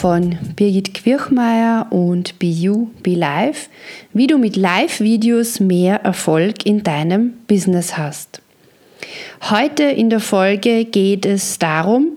von 0.00 0.38
Birgit 0.56 0.94
Quirchmeier 0.94 1.88
und 1.90 2.38
Be 2.38 2.46
You, 2.46 2.88
Be 3.02 3.10
Live, 3.10 3.68
wie 4.14 4.26
du 4.26 4.38
mit 4.38 4.56
Live-Videos 4.56 5.60
mehr 5.60 5.96
Erfolg 5.96 6.64
in 6.64 6.82
deinem 6.82 7.34
Business 7.46 7.98
hast. 7.98 8.40
Heute 9.42 9.82
in 9.82 10.08
der 10.08 10.20
Folge 10.20 10.86
geht 10.86 11.26
es 11.26 11.58
darum, 11.58 12.12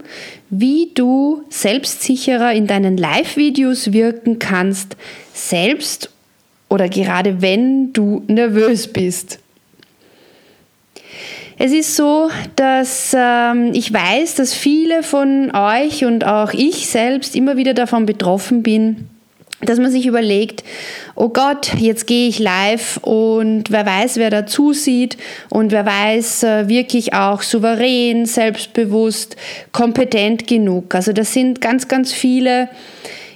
wie 0.49 0.91
du 0.95 1.43
selbstsicherer 1.49 2.53
in 2.53 2.67
deinen 2.67 2.95
Live-Videos 2.95 3.91
wirken 3.91 4.39
kannst, 4.39 4.95
selbst 5.33 6.09
oder 6.69 6.87
gerade 6.87 7.41
wenn 7.41 7.91
du 7.91 8.23
nervös 8.27 8.87
bist. 8.87 9.39
Es 11.57 11.71
ist 11.71 11.95
so, 11.95 12.29
dass 12.55 13.15
ähm, 13.17 13.71
ich 13.73 13.93
weiß, 13.93 14.35
dass 14.35 14.53
viele 14.53 15.03
von 15.03 15.51
euch 15.55 16.03
und 16.03 16.25
auch 16.25 16.51
ich 16.53 16.87
selbst 16.87 17.35
immer 17.35 17.57
wieder 17.57 17.73
davon 17.73 18.05
betroffen 18.05 18.63
bin, 18.63 19.09
dass 19.61 19.79
man 19.79 19.91
sich 19.91 20.05
überlegt, 20.05 20.63
oh 21.15 21.29
Gott, 21.29 21.73
jetzt 21.77 22.07
gehe 22.07 22.27
ich 22.27 22.39
live 22.39 22.97
und 22.97 23.71
wer 23.71 23.85
weiß, 23.85 24.17
wer 24.17 24.29
da 24.29 24.45
zusieht 24.45 25.17
und 25.49 25.71
wer 25.71 25.85
weiß 25.85 26.43
äh, 26.43 26.67
wirklich 26.67 27.13
auch 27.13 27.41
souverän, 27.41 28.25
selbstbewusst, 28.25 29.35
kompetent 29.71 30.47
genug. 30.47 30.95
Also 30.95 31.13
das 31.13 31.33
sind 31.33 31.61
ganz, 31.61 31.87
ganz 31.87 32.11
viele 32.11 32.69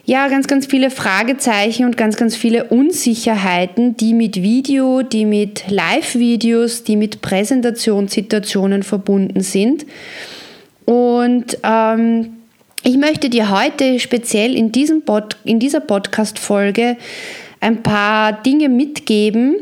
ja, 0.07 0.29
ganz, 0.29 0.47
ganz 0.47 0.65
viele 0.65 0.89
Fragezeichen 0.89 1.85
und 1.85 1.97
ganz, 1.97 2.15
ganz 2.15 2.33
viele 2.33 2.63
Unsicherheiten, 2.63 3.97
die 3.97 4.13
mit 4.13 4.41
Video, 4.41 5.01
die 5.01 5.25
mit 5.25 5.69
Live-Videos, 5.69 6.85
die 6.85 6.95
mit 6.95 7.21
Präsentationssituationen 7.21 8.83
verbunden 8.83 9.41
sind. 9.41 9.85
Und 10.85 11.57
ähm, 11.61 12.37
ich 12.83 12.95
möchte 12.95 13.29
dir 13.29 13.51
heute 13.51 13.99
speziell 13.99 14.55
in, 14.55 14.71
diesem 14.71 15.01
Pod, 15.01 15.35
in 15.43 15.59
dieser 15.59 15.81
Podcast-Folge 15.81 16.95
ein 17.59 17.83
paar 17.83 18.31
Dinge 18.31 18.69
mitgeben, 18.69 19.57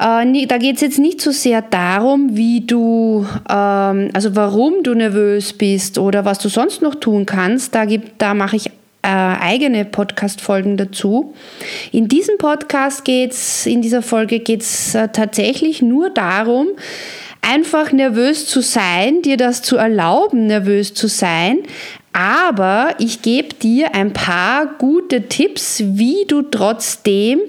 äh, 0.00 0.46
da 0.46 0.58
geht 0.58 0.74
es 0.74 0.80
jetzt 0.80 0.98
nicht 0.98 1.20
so 1.20 1.30
sehr 1.30 1.62
darum, 1.62 2.36
wie 2.36 2.62
du, 2.62 3.26
ähm, 3.48 4.10
also 4.12 4.34
warum 4.34 4.82
du 4.82 4.94
nervös 4.94 5.52
bist 5.52 5.98
oder 5.98 6.24
was 6.24 6.40
du 6.40 6.48
sonst 6.48 6.82
noch 6.82 6.96
tun 6.96 7.26
kannst. 7.26 7.76
Da, 7.76 7.86
da 8.18 8.34
mache 8.34 8.56
ich 8.56 8.70
äh, 9.02 9.08
eigene 9.08 9.84
Podcast-Folgen 9.84 10.76
dazu. 10.76 11.34
In 11.92 12.08
diesem 12.08 12.38
Podcast 12.38 13.04
geht's, 13.04 13.66
in 13.66 13.82
dieser 13.82 14.02
Folge 14.02 14.40
geht 14.40 14.62
es 14.62 14.94
äh, 14.94 15.08
tatsächlich 15.08 15.82
nur 15.82 16.10
darum, 16.10 16.68
einfach 17.42 17.92
nervös 17.92 18.46
zu 18.46 18.60
sein, 18.60 19.22
dir 19.22 19.36
das 19.36 19.62
zu 19.62 19.76
erlauben, 19.76 20.46
nervös 20.46 20.94
zu 20.94 21.06
sein. 21.08 21.60
Aber 22.12 22.96
ich 22.98 23.22
gebe 23.22 23.54
dir 23.54 23.94
ein 23.94 24.12
paar 24.12 24.66
gute 24.78 25.28
Tipps, 25.28 25.82
wie 25.84 26.24
du 26.26 26.42
trotzdem 26.42 27.40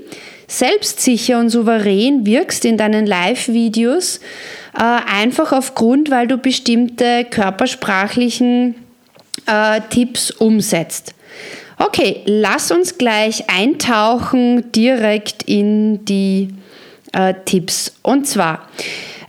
selbstsicher 0.48 1.40
und 1.40 1.50
souverän 1.50 2.26
wirkst 2.26 2.66
in 2.66 2.78
deinen 2.78 3.06
Live-Videos, 3.06 4.20
äh, 4.78 4.82
einfach 4.82 5.52
aufgrund, 5.52 6.12
weil 6.12 6.28
du 6.28 6.38
bestimmte 6.38 7.26
körpersprachlichen 7.30 8.76
äh, 9.46 9.82
Tipps 9.90 10.32
umsetzt. 10.32 11.14
Okay, 11.82 12.24
lass 12.26 12.72
uns 12.72 12.98
gleich 12.98 13.50
eintauchen 13.50 14.70
direkt 14.74 15.44
in 15.44 16.04
die 16.04 16.50
äh, 17.14 17.34
Tipps. 17.46 17.94
Und 18.02 18.28
zwar, 18.28 18.68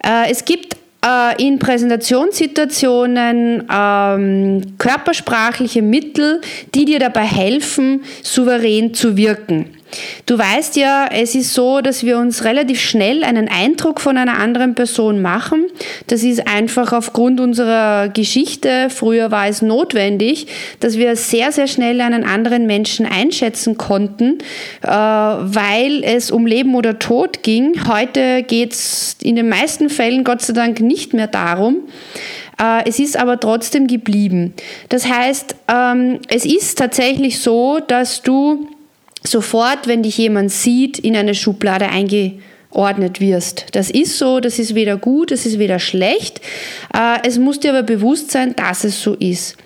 äh, 0.04 0.28
es 0.28 0.44
gibt 0.44 0.74
äh, 1.06 1.40
in 1.40 1.60
Präsentationssituationen 1.60 3.68
ähm, 3.72 4.62
körpersprachliche 4.78 5.80
Mittel, 5.80 6.40
die 6.74 6.86
dir 6.86 6.98
dabei 6.98 7.24
helfen, 7.24 8.02
souverän 8.22 8.94
zu 8.94 9.16
wirken. 9.16 9.76
Du 10.26 10.38
weißt 10.38 10.76
ja, 10.76 11.08
es 11.10 11.34
ist 11.34 11.54
so, 11.54 11.80
dass 11.80 12.04
wir 12.04 12.18
uns 12.18 12.44
relativ 12.44 12.80
schnell 12.80 13.24
einen 13.24 13.48
Eindruck 13.48 14.00
von 14.00 14.16
einer 14.16 14.38
anderen 14.38 14.74
Person 14.74 15.20
machen. 15.20 15.66
Das 16.06 16.22
ist 16.22 16.46
einfach 16.46 16.92
aufgrund 16.92 17.40
unserer 17.40 18.08
Geschichte. 18.08 18.88
Früher 18.90 19.30
war 19.30 19.48
es 19.48 19.62
notwendig, 19.62 20.46
dass 20.80 20.96
wir 20.96 21.16
sehr, 21.16 21.52
sehr 21.52 21.66
schnell 21.66 22.00
einen 22.00 22.24
anderen 22.24 22.66
Menschen 22.66 23.06
einschätzen 23.06 23.76
konnten, 23.76 24.38
äh, 24.82 24.88
weil 24.88 26.02
es 26.04 26.30
um 26.30 26.46
Leben 26.46 26.74
oder 26.74 26.98
Tod 26.98 27.42
ging. 27.42 27.88
Heute 27.88 28.42
geht 28.42 28.72
es 28.72 29.16
in 29.22 29.36
den 29.36 29.48
meisten 29.48 29.90
Fällen 29.90 30.24
Gott 30.24 30.42
sei 30.42 30.52
Dank 30.52 30.80
nicht 30.80 31.14
mehr 31.14 31.26
darum. 31.26 31.88
Äh, 32.60 32.88
es 32.88 32.98
ist 32.98 33.16
aber 33.16 33.40
trotzdem 33.40 33.86
geblieben. 33.86 34.54
Das 34.88 35.06
heißt, 35.06 35.56
ähm, 35.68 36.20
es 36.28 36.44
ist 36.44 36.78
tatsächlich 36.78 37.40
so, 37.40 37.80
dass 37.80 38.22
du 38.22 38.68
sofort, 39.24 39.86
wenn 39.86 40.02
dich 40.02 40.18
jemand 40.18 40.50
sieht, 40.50 40.98
in 40.98 41.16
eine 41.16 41.34
Schublade 41.34 41.88
eingeordnet 41.88 43.20
wirst. 43.20 43.66
Das 43.72 43.90
ist 43.90 44.18
so, 44.18 44.40
das 44.40 44.58
ist 44.58 44.74
weder 44.74 44.96
gut, 44.96 45.30
das 45.30 45.46
ist 45.46 45.58
weder 45.58 45.78
schlecht. 45.78 46.40
Äh, 46.94 47.18
es 47.26 47.38
muss 47.38 47.60
dir 47.60 47.70
aber 47.70 47.82
bewusst 47.82 48.30
sein, 48.30 48.54
dass 48.56 48.84
es 48.84 49.02
so 49.02 49.14
ist. 49.14 49.56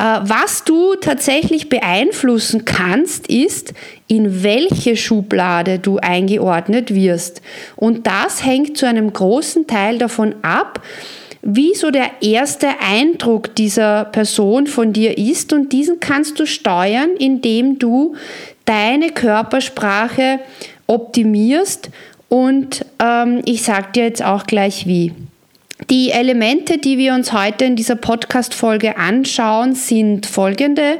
Äh, 0.00 0.20
was 0.22 0.64
du 0.64 0.94
tatsächlich 0.94 1.68
beeinflussen 1.68 2.64
kannst, 2.64 3.26
ist, 3.26 3.74
in 4.08 4.42
welche 4.42 4.96
Schublade 4.96 5.78
du 5.78 5.98
eingeordnet 5.98 6.94
wirst. 6.94 7.42
Und 7.76 8.06
das 8.06 8.44
hängt 8.44 8.78
zu 8.78 8.86
einem 8.86 9.12
großen 9.12 9.66
Teil 9.66 9.98
davon 9.98 10.34
ab, 10.42 10.82
wie 11.42 11.74
so 11.74 11.90
der 11.90 12.10
erste 12.20 12.68
Eindruck 12.80 13.54
dieser 13.54 14.04
Person 14.04 14.66
von 14.66 14.92
dir 14.92 15.16
ist 15.16 15.52
und 15.52 15.72
diesen 15.72 15.98
kannst 16.00 16.38
du 16.38 16.46
steuern, 16.46 17.10
indem 17.18 17.78
du 17.78 18.14
deine 18.70 19.10
Körpersprache 19.10 20.38
optimierst 20.86 21.90
und 22.28 22.86
ähm, 23.02 23.42
ich 23.44 23.64
sage 23.64 23.88
dir 23.96 24.04
jetzt 24.04 24.24
auch 24.24 24.46
gleich 24.46 24.86
wie. 24.86 25.12
Die 25.90 26.10
Elemente, 26.12 26.78
die 26.78 26.96
wir 26.96 27.14
uns 27.14 27.32
heute 27.32 27.64
in 27.64 27.74
dieser 27.74 27.96
Podcast-Folge 27.96 28.96
anschauen, 28.96 29.74
sind 29.74 30.26
folgende. 30.26 30.98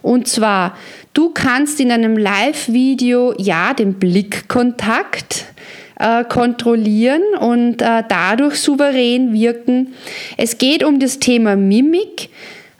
Und 0.00 0.28
zwar, 0.28 0.76
du 1.12 1.30
kannst 1.30 1.80
in 1.80 1.90
einem 1.90 2.16
Live-Video 2.16 3.34
ja 3.36 3.74
den 3.74 3.94
Blickkontakt 3.94 5.46
äh, 5.98 6.22
kontrollieren 6.22 7.22
und 7.40 7.82
äh, 7.82 8.04
dadurch 8.08 8.60
souverän 8.60 9.32
wirken. 9.32 9.92
Es 10.36 10.58
geht 10.58 10.84
um 10.84 11.00
das 11.00 11.18
Thema 11.18 11.56
Mimik, 11.56 12.28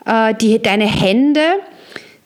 äh, 0.06 0.32
die, 0.34 0.62
deine 0.62 0.86
Hände, 0.86 1.42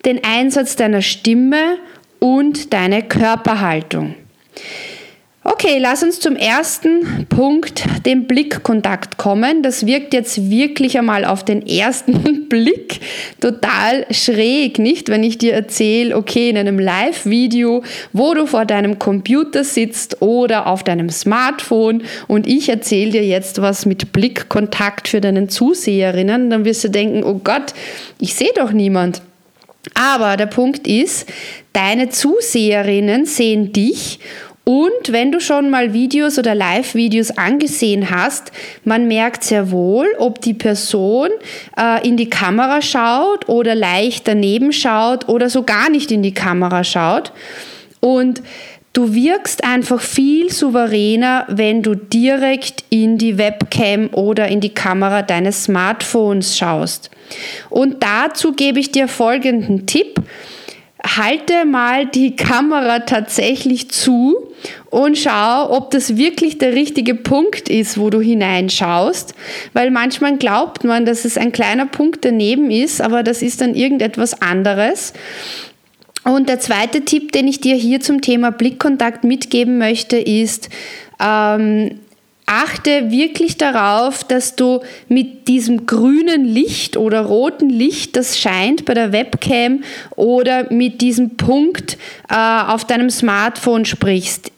den 0.04 0.22
Einsatz 0.22 0.76
deiner 0.76 1.00
Stimme 1.00 1.78
und 2.22 2.72
deine 2.72 3.02
Körperhaltung. 3.02 4.14
Okay, 5.42 5.78
lass 5.80 6.04
uns 6.04 6.20
zum 6.20 6.36
ersten 6.36 7.26
Punkt, 7.28 7.82
dem 8.06 8.28
Blickkontakt 8.28 9.16
kommen. 9.16 9.64
Das 9.64 9.86
wirkt 9.86 10.14
jetzt 10.14 10.48
wirklich 10.48 10.96
einmal 10.96 11.24
auf 11.24 11.44
den 11.44 11.66
ersten 11.66 12.46
Blick 12.48 13.00
total 13.40 14.06
schräg, 14.12 14.78
nicht? 14.78 15.08
Wenn 15.08 15.24
ich 15.24 15.38
dir 15.38 15.52
erzähle, 15.52 16.16
okay, 16.16 16.50
in 16.50 16.56
einem 16.56 16.78
Live-Video, 16.78 17.82
wo 18.12 18.34
du 18.34 18.46
vor 18.46 18.66
deinem 18.66 19.00
Computer 19.00 19.64
sitzt 19.64 20.22
oder 20.22 20.68
auf 20.68 20.84
deinem 20.84 21.10
Smartphone 21.10 22.04
und 22.28 22.46
ich 22.46 22.68
erzähle 22.68 23.10
dir 23.10 23.24
jetzt 23.24 23.60
was 23.60 23.84
mit 23.84 24.12
Blickkontakt 24.12 25.08
für 25.08 25.20
deinen 25.20 25.48
Zuseherinnen, 25.48 26.50
dann 26.50 26.64
wirst 26.64 26.84
du 26.84 26.88
denken, 26.88 27.24
oh 27.24 27.40
Gott, 27.42 27.74
ich 28.20 28.34
sehe 28.34 28.52
doch 28.54 28.70
niemand. 28.70 29.22
Aber 29.94 30.36
der 30.36 30.46
Punkt 30.46 30.86
ist, 30.86 31.28
deine 31.72 32.08
Zuseherinnen 32.08 33.26
sehen 33.26 33.72
dich 33.72 34.18
und 34.64 35.10
wenn 35.10 35.32
du 35.32 35.40
schon 35.40 35.70
mal 35.70 35.92
Videos 35.92 36.38
oder 36.38 36.54
Live-Videos 36.54 37.32
angesehen 37.32 38.10
hast, 38.10 38.52
man 38.84 39.08
merkt 39.08 39.42
sehr 39.42 39.72
wohl, 39.72 40.06
ob 40.18 40.40
die 40.40 40.54
Person 40.54 41.30
äh, 41.76 42.06
in 42.06 42.16
die 42.16 42.30
Kamera 42.30 42.80
schaut 42.80 43.48
oder 43.48 43.74
leicht 43.74 44.28
daneben 44.28 44.72
schaut 44.72 45.28
oder 45.28 45.50
so 45.50 45.64
gar 45.64 45.90
nicht 45.90 46.12
in 46.12 46.22
die 46.22 46.34
Kamera 46.34 46.84
schaut. 46.84 47.32
Und 47.98 48.40
du 48.92 49.14
wirkst 49.14 49.64
einfach 49.64 50.00
viel 50.00 50.50
souveräner, 50.50 51.46
wenn 51.48 51.82
du 51.82 51.94
direkt 51.94 52.84
in 52.90 53.18
die 53.18 53.38
Webcam 53.38 54.10
oder 54.12 54.48
in 54.48 54.60
die 54.60 54.74
Kamera 54.74 55.22
deines 55.22 55.64
Smartphones 55.64 56.56
schaust. 56.56 57.10
Und 57.70 58.02
dazu 58.02 58.52
gebe 58.52 58.80
ich 58.80 58.92
dir 58.92 59.08
folgenden 59.08 59.86
Tipp. 59.86 60.20
halte 61.04 61.64
mal 61.64 62.06
die 62.06 62.36
Kamera 62.36 63.00
tatsächlich 63.00 63.90
zu 63.90 64.52
und 64.90 65.18
schau, 65.18 65.70
ob 65.70 65.90
das 65.90 66.16
wirklich 66.16 66.58
der 66.58 66.74
richtige 66.74 67.16
Punkt 67.16 67.68
ist, 67.68 67.98
wo 67.98 68.08
du 68.08 68.20
hineinschaust, 68.20 69.34
weil 69.72 69.90
manchmal 69.90 70.36
glaubt 70.36 70.84
man, 70.84 71.04
dass 71.04 71.24
es 71.24 71.36
ein 71.36 71.50
kleiner 71.50 71.86
Punkt 71.86 72.24
daneben 72.24 72.70
ist, 72.70 73.00
aber 73.00 73.24
das 73.24 73.42
ist 73.42 73.62
dann 73.62 73.74
irgendetwas 73.74 74.42
anderes. 74.42 75.12
Und 76.24 76.48
der 76.48 76.60
zweite 76.60 77.04
Tipp, 77.04 77.32
den 77.32 77.48
ich 77.48 77.60
dir 77.60 77.74
hier 77.74 78.00
zum 78.00 78.20
Thema 78.20 78.50
Blickkontakt 78.50 79.24
mitgeben 79.24 79.78
möchte, 79.78 80.18
ist, 80.18 80.68
ähm, 81.20 81.98
achte 82.46 83.10
wirklich 83.10 83.56
darauf, 83.56 84.24
dass 84.24 84.56
du 84.56 84.80
mit 85.08 85.48
diesem 85.48 85.86
grünen 85.86 86.44
Licht 86.44 86.96
oder 86.96 87.22
roten 87.22 87.70
Licht, 87.70 88.16
das 88.16 88.38
scheint 88.38 88.84
bei 88.84 88.94
der 88.94 89.12
Webcam 89.12 89.82
oder 90.16 90.72
mit 90.72 91.00
diesem 91.00 91.36
Punkt 91.36 91.96
äh, 92.28 92.34
auf 92.34 92.84
deinem 92.84 93.10
Smartphone 93.10 93.84
sprichst. 93.84 94.52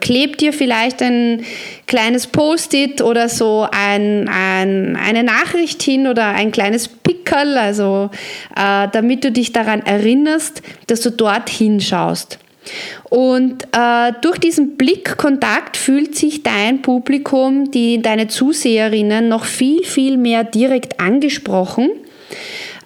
Klebt 0.00 0.40
dir 0.40 0.52
vielleicht 0.52 1.02
ein 1.02 1.44
kleines 1.86 2.26
Post-it 2.26 3.00
oder 3.02 3.28
so 3.28 3.66
ein, 3.70 4.28
ein, 4.28 4.96
eine 4.96 5.22
Nachricht 5.22 5.82
hin 5.82 6.06
oder 6.06 6.26
ein 6.28 6.52
kleines 6.52 6.88
Pickerl, 6.88 7.56
also 7.56 8.10
äh, 8.56 8.88
damit 8.92 9.24
du 9.24 9.32
dich 9.32 9.52
daran 9.52 9.80
erinnerst, 9.82 10.62
dass 10.86 11.00
du 11.00 11.10
dort 11.10 11.48
hinschaust. 11.48 12.38
Und 13.10 13.64
äh, 13.76 14.12
durch 14.20 14.38
diesen 14.38 14.76
Blickkontakt 14.76 15.76
fühlt 15.76 16.16
sich 16.16 16.42
dein 16.42 16.80
Publikum, 16.80 17.70
die, 17.70 18.00
deine 18.00 18.28
Zuseherinnen 18.28 19.28
noch 19.28 19.44
viel, 19.44 19.84
viel 19.84 20.16
mehr 20.16 20.44
direkt 20.44 21.00
angesprochen. 21.00 21.90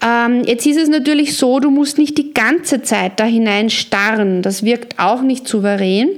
Ähm, 0.05 0.43
jetzt 0.45 0.67
ist 0.67 0.79
es 0.79 0.89
natürlich 0.89 1.37
so, 1.37 1.61
du 1.61 1.71
musst 1.71 1.99
nicht 1.99 2.17
die 2.19 2.33
ganze 2.33 2.83
Zeit 2.83 3.21
da 3.21 3.25
hinein 3.25 3.71
starren. 3.71 4.43
Das 4.43 4.63
wirkt 4.63 4.99
auch 4.99 5.23
nicht 5.23 5.47
souverän 5.47 6.09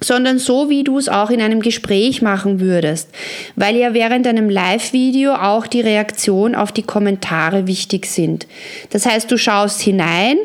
sondern 0.00 0.38
so, 0.38 0.70
wie 0.70 0.84
du 0.84 0.98
es 0.98 1.08
auch 1.08 1.30
in 1.30 1.40
einem 1.40 1.60
Gespräch 1.60 2.22
machen 2.22 2.60
würdest, 2.60 3.10
weil 3.56 3.76
ja 3.76 3.94
während 3.94 4.26
einem 4.26 4.48
Live-Video 4.48 5.34
auch 5.34 5.66
die 5.66 5.80
Reaktion 5.80 6.54
auf 6.54 6.72
die 6.72 6.82
Kommentare 6.82 7.66
wichtig 7.66 8.06
sind. 8.06 8.46
Das 8.90 9.06
heißt, 9.06 9.30
du 9.30 9.36
schaust 9.36 9.80
hinein, 9.80 10.38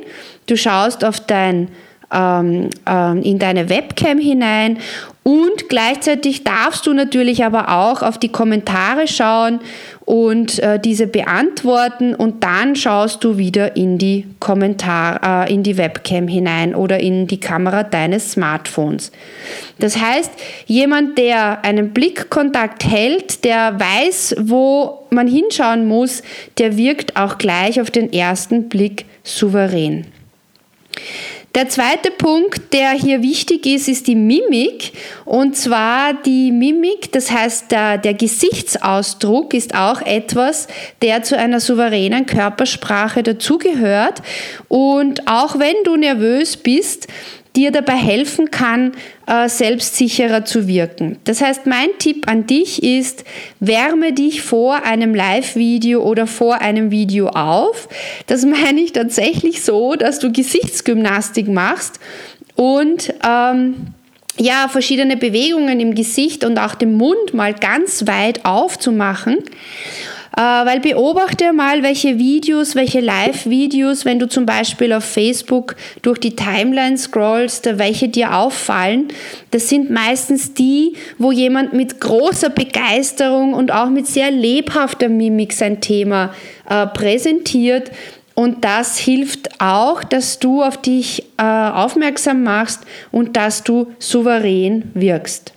du 0.47 0.57
schaust 0.57 1.05
auf 1.05 1.19
dein 1.19 1.67
ähm, 2.13 2.69
ähm, 2.85 3.21
in 3.23 3.39
deine 3.39 3.69
Webcam 3.69 4.19
hinein 4.19 4.77
und 5.23 5.69
gleichzeitig 5.69 6.43
darfst 6.43 6.85
du 6.85 6.93
natürlich 6.93 7.45
aber 7.45 7.69
auch 7.69 8.01
auf 8.01 8.17
die 8.17 8.27
Kommentare 8.27 9.07
schauen 9.07 9.61
und 10.03 10.59
äh, 10.59 10.79
diese 10.79 11.07
beantworten 11.07 12.13
und 12.13 12.43
dann 12.43 12.75
schaust 12.75 13.23
du 13.23 13.37
wieder 13.37 13.77
in 13.77 13.97
die 13.97 14.25
Kommentar, 14.41 15.45
äh, 15.47 15.53
in 15.53 15.63
die 15.63 15.77
Webcam 15.77 16.27
hinein 16.27 16.75
oder 16.75 16.99
in 16.99 17.27
die 17.27 17.39
Kamera 17.39 17.83
deines 17.83 18.33
Smartphones. 18.33 19.13
Das 19.79 19.97
heißt, 19.97 20.31
jemand, 20.65 21.17
der 21.17 21.63
einen 21.63 21.93
Blickkontakt 21.93 22.83
hält, 22.83 23.45
der 23.45 23.79
weiß, 23.79 24.35
wo 24.41 25.05
man 25.09 25.27
hinschauen 25.27 25.87
muss, 25.87 26.21
der 26.57 26.75
wirkt 26.75 27.15
auch 27.15 27.37
gleich 27.37 27.79
auf 27.79 27.91
den 27.91 28.11
ersten 28.11 28.67
Blick 28.67 29.05
souverän. 29.23 30.05
Der 31.55 31.69
zweite 31.69 32.09
Punkt, 32.09 32.73
der 32.73 32.93
hier 32.93 33.21
wichtig 33.21 33.67
ist, 33.67 33.87
ist 33.87 34.07
die 34.07 34.15
Mimik. 34.15 34.93
Und 35.23 35.55
zwar 35.55 36.15
die 36.15 36.51
Mimik, 36.51 37.11
das 37.11 37.29
heißt 37.29 37.71
der, 37.71 37.99
der 37.99 38.15
Gesichtsausdruck 38.15 39.53
ist 39.53 39.75
auch 39.75 40.01
etwas, 40.01 40.67
der 41.03 41.21
zu 41.21 41.37
einer 41.37 41.59
souveränen 41.59 42.25
Körpersprache 42.25 43.21
dazugehört. 43.21 44.23
Und 44.67 45.27
auch 45.27 45.59
wenn 45.59 45.75
du 45.83 45.95
nervös 45.95 46.57
bist, 46.57 47.07
dir 47.55 47.71
dabei 47.71 47.97
helfen 47.97 48.49
kann, 48.49 48.93
äh, 49.27 49.47
selbstsicherer 49.47 50.45
zu 50.45 50.67
wirken. 50.67 51.17
Das 51.23 51.41
heißt, 51.41 51.65
mein 51.65 51.89
Tipp 51.99 52.27
an 52.27 52.45
dich 52.45 52.83
ist, 52.83 53.23
wärme 53.59 54.13
dich 54.13 54.41
vor 54.41 54.83
einem 54.83 55.15
Live-Video 55.15 56.03
oder 56.03 56.27
vor 56.27 56.61
einem 56.61 56.91
Video 56.91 57.27
auf. 57.27 57.87
Das 58.27 58.45
meine 58.45 58.81
ich 58.81 58.91
tatsächlich 58.91 59.63
so, 59.63 59.95
dass 59.95 60.19
du 60.19 60.31
Gesichtsgymnastik 60.31 61.47
machst 61.47 61.99
und 62.55 63.13
ähm, 63.25 63.93
ja, 64.37 64.67
verschiedene 64.67 65.15
Bewegungen 65.15 65.79
im 65.79 65.95
Gesicht 65.95 66.43
und 66.43 66.57
auch 66.57 66.75
den 66.75 66.95
Mund 66.95 67.33
mal 67.33 67.53
ganz 67.53 68.07
weit 68.07 68.45
aufzumachen. 68.45 69.37
Äh, 70.35 70.41
weil 70.41 70.79
beobachte 70.79 71.53
mal, 71.53 71.83
welche 71.83 72.17
Videos, 72.17 72.73
welche 72.75 73.01
Live-Videos, 73.01 74.03
wenn 74.03 74.17
du 74.17 74.27
zum 74.27 74.47
Beispiel 74.47 74.91
auf 74.93 75.03
Facebook 75.03 75.75
durch 76.01 76.17
die 76.17 76.35
Timeline 76.35 76.97
scrollst, 76.97 77.77
welche 77.77 78.09
dir 78.09 78.35
auffallen. 78.35 79.09
Das 79.51 79.69
sind 79.69 79.91
meistens 79.91 80.55
die, 80.55 80.93
wo 81.19 81.31
jemand 81.31 81.73
mit 81.73 82.01
großer 82.01 82.49
Begeisterung 82.49 83.53
und 83.53 83.71
auch 83.71 83.89
mit 83.89 84.07
sehr 84.07 84.31
lebhafter 84.31 85.07
Mimik 85.07 85.53
sein 85.53 85.81
Thema 85.81 86.33
äh, 86.67 86.87
präsentiert. 86.87 87.91
Und 88.33 88.65
das 88.65 88.97
hilft 88.97 89.61
auch, 89.61 90.03
dass 90.03 90.39
du 90.39 90.63
auf 90.63 90.77
dich 90.77 91.25
äh, 91.37 91.43
aufmerksam 91.43 92.41
machst 92.41 92.81
und 93.11 93.37
dass 93.37 93.63
du 93.63 93.93
souverän 93.99 94.89
wirkst. 94.95 95.53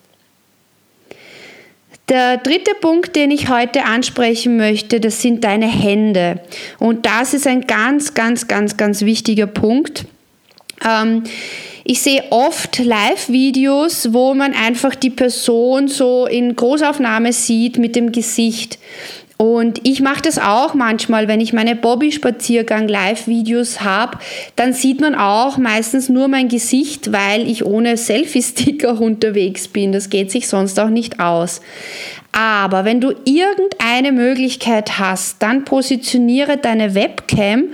Der 2.08 2.36
dritte 2.36 2.72
Punkt, 2.80 3.16
den 3.16 3.32
ich 3.32 3.48
heute 3.48 3.84
ansprechen 3.84 4.56
möchte, 4.56 5.00
das 5.00 5.22
sind 5.22 5.42
deine 5.42 5.66
Hände. 5.66 6.40
Und 6.78 7.04
das 7.04 7.34
ist 7.34 7.48
ein 7.48 7.62
ganz, 7.62 8.14
ganz, 8.14 8.46
ganz, 8.46 8.76
ganz 8.76 9.02
wichtiger 9.02 9.48
Punkt. 9.48 10.04
Ähm, 10.86 11.24
ich 11.82 12.00
sehe 12.02 12.22
oft 12.30 12.78
Live-Videos, 12.78 14.12
wo 14.12 14.34
man 14.34 14.54
einfach 14.54 14.94
die 14.94 15.10
Person 15.10 15.88
so 15.88 16.26
in 16.26 16.54
Großaufnahme 16.54 17.32
sieht 17.32 17.78
mit 17.78 17.96
dem 17.96 18.12
Gesicht. 18.12 18.78
Und 19.38 19.86
ich 19.86 20.00
mache 20.00 20.22
das 20.22 20.38
auch 20.38 20.72
manchmal, 20.72 21.28
wenn 21.28 21.42
ich 21.42 21.52
meine 21.52 21.76
Bobby-Spaziergang-Live-Videos 21.76 23.82
habe, 23.82 24.16
dann 24.56 24.72
sieht 24.72 25.02
man 25.02 25.14
auch 25.14 25.58
meistens 25.58 26.08
nur 26.08 26.28
mein 26.28 26.48
Gesicht, 26.48 27.12
weil 27.12 27.46
ich 27.46 27.62
ohne 27.64 27.98
Selfie-Sticker 27.98 28.98
unterwegs 29.00 29.68
bin. 29.68 29.92
Das 29.92 30.08
geht 30.08 30.30
sich 30.30 30.48
sonst 30.48 30.80
auch 30.80 30.88
nicht 30.88 31.20
aus. 31.20 31.60
Aber 32.32 32.84
wenn 32.84 33.00
du 33.00 33.12
irgendeine 33.24 34.12
Möglichkeit 34.12 34.98
hast, 34.98 35.42
dann 35.42 35.64
positioniere 35.64 36.56
deine 36.56 36.94
Webcam 36.94 37.64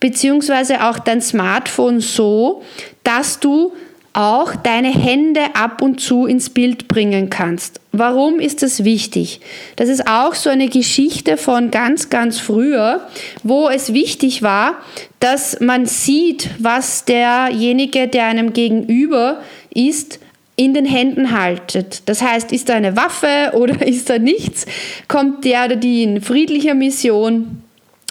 beziehungsweise 0.00 0.88
auch 0.88 0.98
dein 0.98 1.20
Smartphone 1.20 2.00
so, 2.00 2.62
dass 3.04 3.38
du 3.40 3.72
auch 4.12 4.56
deine 4.56 4.92
Hände 4.92 5.40
ab 5.54 5.82
und 5.82 6.00
zu 6.00 6.26
ins 6.26 6.50
Bild 6.50 6.88
bringen 6.88 7.30
kannst. 7.30 7.80
Warum 7.92 8.40
ist 8.40 8.62
das 8.62 8.84
wichtig? 8.84 9.40
Das 9.76 9.88
ist 9.88 10.06
auch 10.08 10.34
so 10.34 10.50
eine 10.50 10.68
Geschichte 10.68 11.36
von 11.36 11.70
ganz, 11.70 12.10
ganz 12.10 12.38
früher, 12.38 13.06
wo 13.42 13.68
es 13.68 13.92
wichtig 13.92 14.42
war, 14.42 14.74
dass 15.20 15.60
man 15.60 15.86
sieht, 15.86 16.50
was 16.58 17.04
derjenige, 17.04 18.08
der 18.08 18.26
einem 18.26 18.52
gegenüber 18.52 19.40
ist, 19.72 20.18
in 20.56 20.74
den 20.74 20.84
Händen 20.84 21.30
haltet. 21.30 22.02
Das 22.06 22.20
heißt, 22.20 22.52
ist 22.52 22.68
da 22.68 22.74
eine 22.74 22.96
Waffe 22.96 23.52
oder 23.54 23.86
ist 23.86 24.10
da 24.10 24.18
nichts? 24.18 24.66
Kommt 25.08 25.44
der 25.44 25.64
oder 25.66 25.76
die 25.76 26.02
in 26.02 26.20
friedlicher 26.20 26.74
Mission? 26.74 27.62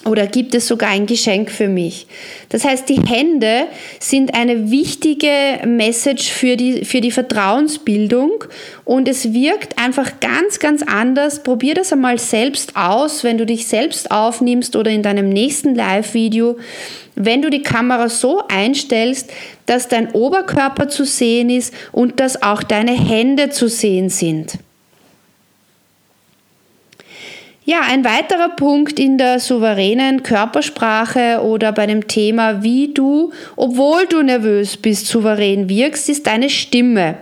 Oder 0.06 0.28
gibt 0.28 0.56
es 0.56 0.68
sogar 0.68 0.90
ein 0.90 1.08
Geschenk 1.08 1.52
für 1.52 1.68
mich? 1.68 2.08
Das 2.48 2.64
heißt, 2.64 2.88
die 2.88 3.02
Hände 3.02 3.68
sind 4.00 4.34
eine 4.34 4.72
wichtige 4.72 5.60
Message 5.66 6.32
für 6.32 6.56
die, 6.56 6.86
für 6.86 7.02
die 7.02 7.12
Vertrauensbildung 7.12 8.46
und 8.86 9.10
es 9.10 9.34
wirkt 9.34 9.78
einfach 9.78 10.22
ganz, 10.22 10.60
ganz 10.60 10.84
anders. 10.84 11.44
Probier 11.44 11.74
das 11.76 11.92
einmal 11.92 12.18
selbst 12.18 12.78
aus, 12.78 13.26
wenn 13.26 13.38
du 13.38 13.46
dich 13.46 13.68
selbst 13.68 14.10
aufnimmst 14.10 14.78
oder 14.78 14.90
in 14.90 15.04
deinem 15.04 15.28
nächsten 15.28 15.76
Live-Video. 15.76 16.58
Wenn 17.16 17.42
du 17.42 17.50
die 17.50 17.62
Kamera 17.62 18.08
so 18.08 18.42
einstellst, 18.48 19.30
dass 19.66 19.90
dein 19.90 20.12
Oberkörper 20.12 20.88
zu 20.88 21.04
sehen 21.04 21.50
ist 21.50 21.74
und 21.92 22.22
dass 22.22 22.42
auch 22.42 22.64
deine 22.64 22.94
Hände 22.94 23.50
zu 23.50 23.68
sehen 23.68 24.10
sind. 24.10 24.60
Ja, 27.70 27.82
ein 27.88 28.04
weiterer 28.04 28.50
Punkt 28.50 29.00
in 29.00 29.20
der 29.20 29.40
souveränen 29.40 30.24
Körpersprache 30.24 31.44
oder 31.44 31.72
bei 31.72 31.86
dem 31.86 32.08
Thema, 32.08 32.64
wie 32.64 32.96
du, 32.96 33.32
obwohl 33.56 34.08
du 34.08 34.24
nervös 34.24 34.76
bist, 34.76 35.06
souverän 35.06 35.70
wirkst, 35.70 36.10
ist 36.10 36.26
deine 36.26 36.50
Stimme. 36.50 37.18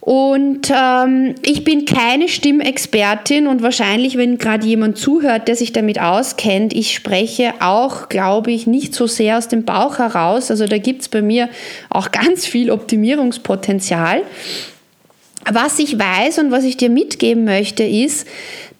Und 0.00 0.70
ähm, 0.70 1.34
ich 1.40 1.64
bin 1.64 1.86
keine 1.86 2.28
Stimmexpertin 2.28 3.46
und 3.46 3.62
wahrscheinlich, 3.62 4.18
wenn 4.18 4.36
gerade 4.36 4.66
jemand 4.66 4.98
zuhört, 4.98 5.48
der 5.48 5.56
sich 5.56 5.72
damit 5.72 5.98
auskennt, 5.98 6.74
ich 6.74 6.94
spreche 6.94 7.54
auch, 7.60 8.10
glaube 8.10 8.50
ich, 8.50 8.66
nicht 8.66 8.94
so 8.94 9.06
sehr 9.06 9.38
aus 9.38 9.48
dem 9.48 9.64
Bauch 9.64 9.98
heraus. 9.98 10.50
Also 10.50 10.66
da 10.66 10.76
gibt 10.76 11.00
es 11.00 11.08
bei 11.08 11.22
mir 11.22 11.48
auch 11.88 12.10
ganz 12.12 12.44
viel 12.44 12.70
Optimierungspotenzial. 12.70 14.24
Was 15.50 15.78
ich 15.78 15.98
weiß 15.98 16.38
und 16.38 16.50
was 16.50 16.64
ich 16.64 16.76
dir 16.76 16.90
mitgeben 16.90 17.44
möchte, 17.44 17.84
ist, 17.84 18.26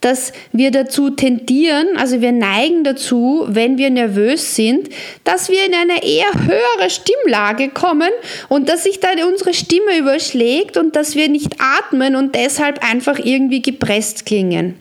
dass 0.01 0.33
wir 0.53 0.71
dazu 0.71 1.11
tendieren, 1.11 1.97
also 1.97 2.21
wir 2.21 2.31
neigen 2.33 2.85
dazu, 2.85 3.45
wenn 3.49 3.79
wir 3.79 3.91
nervös 3.91 4.55
sind, 4.55 4.89
dass 5.25 5.49
wir 5.49 5.65
in 5.67 5.75
eine 5.75 6.05
eher 6.05 6.33
höhere 6.35 6.91
Stimmlage 6.91 7.71
kommen 7.71 8.11
und 8.49 8.69
dass 8.69 8.85
sich 8.85 9.01
dann 9.01 9.19
unsere 9.25 9.55
Stimme 9.55 9.99
überschlägt 9.99 10.77
und 10.77 10.95
dass 10.95 11.17
wir 11.17 11.29
nicht 11.29 11.57
atmen 11.59 12.15
und 12.15 12.35
deshalb 12.35 12.85
einfach 12.89 13.19
irgendwie 13.19 13.63
gepresst 13.63 14.25
klingen. 14.25 14.75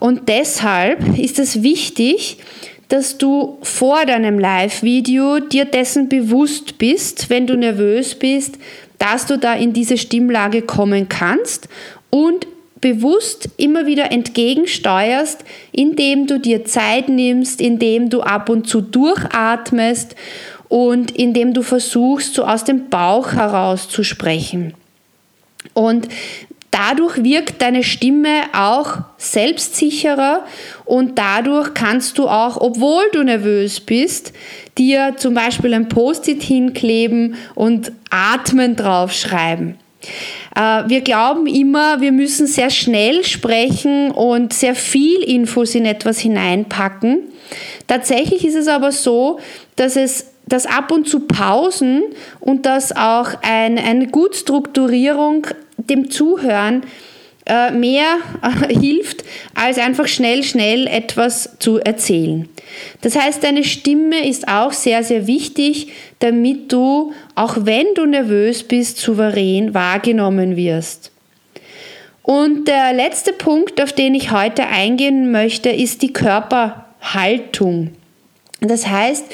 Und 0.00 0.28
deshalb 0.28 1.16
ist 1.16 1.38
es 1.38 1.62
wichtig, 1.62 2.38
dass 2.94 3.18
du 3.18 3.58
vor 3.62 4.06
deinem 4.06 4.38
Live-Video 4.38 5.40
dir 5.40 5.64
dessen 5.64 6.08
bewusst 6.08 6.78
bist, 6.78 7.28
wenn 7.28 7.44
du 7.44 7.56
nervös 7.56 8.14
bist, 8.14 8.54
dass 9.00 9.26
du 9.26 9.36
da 9.36 9.54
in 9.54 9.72
diese 9.72 9.98
Stimmlage 9.98 10.62
kommen 10.62 11.08
kannst 11.08 11.68
und 12.10 12.46
bewusst 12.80 13.48
immer 13.56 13.86
wieder 13.86 14.12
entgegensteuerst, 14.12 15.44
indem 15.72 16.28
du 16.28 16.38
dir 16.38 16.66
Zeit 16.66 17.08
nimmst, 17.08 17.60
indem 17.60 18.10
du 18.10 18.20
ab 18.20 18.48
und 18.48 18.68
zu 18.68 18.80
durchatmest 18.80 20.14
und 20.68 21.10
indem 21.10 21.52
du 21.52 21.62
versuchst, 21.62 22.34
so 22.34 22.44
aus 22.44 22.62
dem 22.62 22.90
Bauch 22.90 23.32
heraus 23.32 23.88
zu 23.88 24.04
sprechen. 24.04 24.72
Und 25.72 26.06
Dadurch 26.74 27.22
wirkt 27.22 27.62
deine 27.62 27.84
Stimme 27.84 28.42
auch 28.52 28.96
selbstsicherer 29.16 30.42
und 30.84 31.18
dadurch 31.18 31.72
kannst 31.74 32.18
du 32.18 32.28
auch, 32.28 32.60
obwohl 32.60 33.02
du 33.12 33.22
nervös 33.22 33.80
bist, 33.80 34.32
dir 34.76 35.14
zum 35.16 35.34
Beispiel 35.34 35.72
ein 35.74 35.88
Post-it 35.88 36.42
hinkleben 36.42 37.36
und 37.54 37.92
Atmen 38.10 38.76
draufschreiben. 38.76 39.78
Äh, 40.54 40.82
wir 40.88 41.00
glauben 41.00 41.46
immer, 41.46 42.00
wir 42.00 42.12
müssen 42.12 42.46
sehr 42.46 42.70
schnell 42.70 43.24
sprechen 43.24 44.10
und 44.10 44.52
sehr 44.52 44.74
viel 44.74 45.22
Infos 45.22 45.74
in 45.74 45.86
etwas 45.86 46.18
hineinpacken. 46.18 47.20
Tatsächlich 47.86 48.44
ist 48.44 48.56
es 48.56 48.68
aber 48.68 48.92
so, 48.92 49.38
dass 49.76 49.96
es 49.96 50.30
dass 50.46 50.66
ab 50.66 50.92
und 50.92 51.08
zu 51.08 51.20
Pausen 51.20 52.02
und 52.38 52.66
dass 52.66 52.94
auch 52.94 53.30
ein, 53.40 53.78
eine 53.78 54.08
gut 54.08 54.36
Strukturierung 54.36 55.46
dem 55.78 56.10
Zuhören 56.10 56.82
mehr 57.72 58.18
äh, 58.42 58.74
hilft, 58.78 59.24
als 59.54 59.78
einfach 59.78 60.06
schnell, 60.06 60.42
schnell 60.42 60.86
etwas 60.86 61.56
zu 61.58 61.78
erzählen. 61.78 62.48
Das 63.02 63.16
heißt, 63.16 63.44
deine 63.44 63.64
Stimme 63.64 64.26
ist 64.26 64.48
auch 64.48 64.72
sehr, 64.72 65.04
sehr 65.04 65.26
wichtig, 65.26 65.88
damit 66.20 66.72
du, 66.72 67.12
auch 67.34 67.58
wenn 67.60 67.86
du 67.94 68.06
nervös 68.06 68.62
bist, 68.62 68.98
souverän 68.98 69.74
wahrgenommen 69.74 70.56
wirst. 70.56 71.10
Und 72.22 72.68
der 72.68 72.94
letzte 72.94 73.34
Punkt, 73.34 73.82
auf 73.82 73.92
den 73.92 74.14
ich 74.14 74.30
heute 74.30 74.66
eingehen 74.66 75.30
möchte, 75.30 75.68
ist 75.68 76.00
die 76.00 76.14
Körperhaltung. 76.14 77.90
Das 78.68 78.86
heißt, 78.86 79.24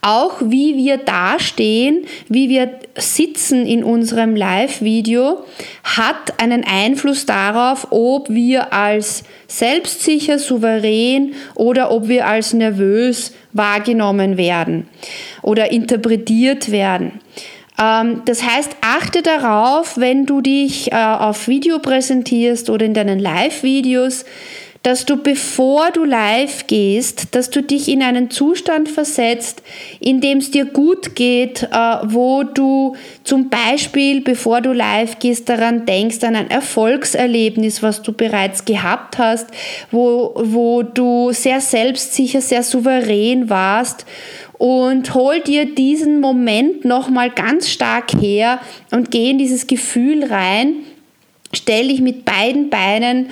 auch 0.00 0.34
wie 0.40 0.76
wir 0.76 0.96
dastehen, 0.98 2.06
wie 2.28 2.48
wir 2.48 2.70
sitzen 2.96 3.66
in 3.66 3.82
unserem 3.82 4.36
Live-Video, 4.36 5.44
hat 5.84 6.40
einen 6.40 6.64
Einfluss 6.64 7.26
darauf, 7.26 7.88
ob 7.90 8.28
wir 8.28 8.72
als 8.72 9.24
selbstsicher, 9.48 10.38
souverän 10.38 11.34
oder 11.54 11.90
ob 11.90 12.08
wir 12.08 12.26
als 12.26 12.52
nervös 12.52 13.32
wahrgenommen 13.52 14.36
werden 14.36 14.88
oder 15.42 15.70
interpretiert 15.72 16.70
werden. 16.70 17.20
Ähm, 17.80 18.22
das 18.24 18.42
heißt, 18.42 18.76
achte 18.80 19.22
darauf, 19.22 19.96
wenn 19.98 20.26
du 20.26 20.40
dich 20.40 20.92
äh, 20.92 20.96
auf 20.96 21.48
Video 21.48 21.78
präsentierst 21.78 22.70
oder 22.70 22.84
in 22.84 22.94
deinen 22.94 23.18
Live-Videos, 23.18 24.24
dass 24.88 25.04
du 25.04 25.18
bevor 25.18 25.90
du 25.90 26.02
live 26.02 26.66
gehst, 26.66 27.34
dass 27.34 27.50
du 27.50 27.62
dich 27.62 27.88
in 27.88 28.02
einen 28.02 28.30
Zustand 28.30 28.88
versetzt, 28.88 29.62
in 30.00 30.22
dem 30.22 30.38
es 30.38 30.50
dir 30.50 30.64
gut 30.64 31.14
geht, 31.14 31.64
äh, 31.64 31.96
wo 32.04 32.42
du 32.42 32.96
zum 33.22 33.50
Beispiel, 33.50 34.22
bevor 34.22 34.62
du 34.62 34.72
live 34.72 35.18
gehst, 35.18 35.50
daran 35.50 35.84
denkst, 35.84 36.24
an 36.24 36.36
ein 36.36 36.50
Erfolgserlebnis, 36.50 37.82
was 37.82 38.00
du 38.00 38.14
bereits 38.14 38.64
gehabt 38.64 39.18
hast, 39.18 39.48
wo, 39.90 40.32
wo 40.36 40.82
du 40.82 41.32
sehr 41.32 41.60
selbstsicher, 41.60 42.40
sehr 42.40 42.62
souverän 42.62 43.50
warst 43.50 44.06
und 44.56 45.12
hol 45.12 45.40
dir 45.40 45.74
diesen 45.74 46.20
Moment 46.20 46.86
nochmal 46.86 47.28
ganz 47.28 47.68
stark 47.68 48.14
her 48.22 48.58
und 48.90 49.10
geh 49.10 49.32
in 49.32 49.38
dieses 49.38 49.66
Gefühl 49.66 50.24
rein. 50.24 50.76
Stell 51.52 51.88
dich 51.88 52.00
mit 52.00 52.24
beiden 52.24 52.70
Beinen 52.70 53.28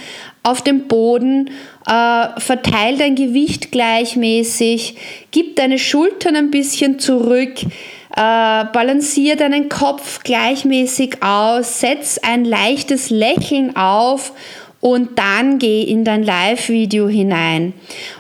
auf 0.47 0.63
dem 0.63 0.87
Boden, 0.87 1.51
äh, 1.87 2.41
verteil 2.41 2.97
dein 2.97 3.17
Gewicht 3.17 3.73
gleichmäßig, 3.73 4.97
gib 5.33 5.57
deine 5.57 5.79
Schultern 5.79 6.37
ein 6.37 6.51
bisschen 6.53 7.01
zurück, 7.01 7.63
äh, 7.63 8.65
balanciere 8.73 9.37
deinen 9.37 9.69
Kopf 9.69 10.23
gleichmäßig 10.23 11.23
aus, 11.23 11.81
setz 11.81 12.19
ein 12.19 12.45
leichtes 12.45 13.11
Lächeln 13.11 13.75
auf 13.77 14.33
und 14.81 15.19
dann 15.19 15.59
geh 15.59 15.83
in 15.83 16.05
dein 16.05 16.23
Live-Video 16.23 17.09
hinein. 17.09 17.73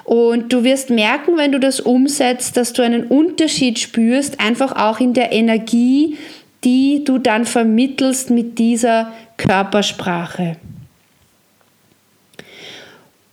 Und 0.03 0.53
du 0.53 0.65
wirst 0.65 0.91
merken, 0.91 1.37
wenn 1.37 1.53
du 1.53 1.61
das 1.61 1.79
umsetzt, 1.79 2.57
dass 2.57 2.73
du 2.73 2.83
einen 2.83 3.05
Unterschied 3.05 3.79
spürst, 3.79 4.41
einfach 4.41 4.75
auch 4.75 4.99
in 4.99 5.15
der 5.15 5.31
Energie, 5.31 6.17
die 6.65 7.05
du 7.05 7.19
dann 7.19 7.45
vermittelst 7.45 8.31
mit 8.31 8.59
dieser 8.59 9.13
Körpersprache. 9.37 10.57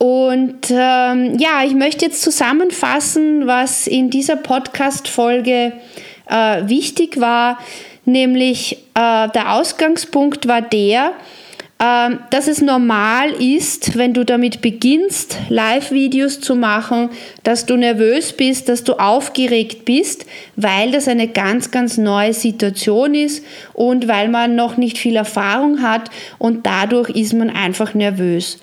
Und 0.04 0.70
ähm, 0.70 1.38
ja, 1.38 1.64
ich 1.64 1.74
möchte 1.74 2.04
jetzt 2.04 2.20
zusammenfassen, 2.20 3.46
was 3.46 3.86
in 3.86 4.10
dieser 4.10 4.36
Podcast-Folge 4.36 5.72
äh, 6.28 6.68
wichtig 6.68 7.18
war, 7.22 7.58
nämlich 8.04 8.74
äh, 8.94 9.28
der 9.30 9.54
Ausgangspunkt 9.54 10.46
war 10.46 10.60
der, 10.60 11.12
äh, 11.78 12.10
dass 12.28 12.48
es 12.48 12.60
normal 12.60 13.30
ist, 13.30 13.96
wenn 13.96 14.12
du 14.12 14.26
damit 14.26 14.60
beginnst, 14.60 15.38
Live-Videos 15.48 16.38
zu 16.40 16.54
machen, 16.54 17.08
dass 17.42 17.64
du 17.64 17.74
nervös 17.78 18.34
bist, 18.34 18.68
dass 18.68 18.84
du 18.84 18.98
aufgeregt 19.00 19.86
bist, 19.86 20.26
weil 20.56 20.92
das 20.92 21.08
eine 21.08 21.28
ganz, 21.28 21.70
ganz 21.70 21.96
neue 21.96 22.34
Situation 22.34 23.14
ist 23.14 23.42
und 23.72 24.06
weil 24.06 24.28
man 24.28 24.54
noch 24.54 24.76
nicht 24.76 24.98
viel 24.98 25.16
Erfahrung 25.16 25.80
hat 25.80 26.10
und 26.36 26.66
dadurch 26.66 27.08
ist 27.08 27.32
man 27.32 27.48
einfach 27.48 27.94
nervös. 27.94 28.58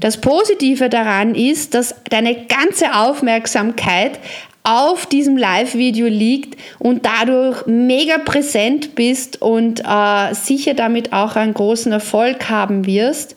Das 0.00 0.20
Positive 0.20 0.88
daran 0.88 1.34
ist, 1.34 1.74
dass 1.74 1.94
deine 2.10 2.46
ganze 2.46 2.94
Aufmerksamkeit 2.94 4.18
auf 4.66 5.06
diesem 5.06 5.36
Live-Video 5.36 6.08
liegt 6.08 6.58
und 6.80 7.06
dadurch 7.06 7.66
mega 7.66 8.18
präsent 8.18 8.96
bist 8.96 9.40
und 9.40 9.80
äh, 9.80 10.34
sicher 10.34 10.74
damit 10.74 11.12
auch 11.12 11.36
einen 11.36 11.54
großen 11.54 11.92
Erfolg 11.92 12.50
haben 12.50 12.84
wirst. 12.84 13.36